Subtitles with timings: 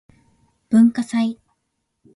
[0.71, 1.39] 文化祭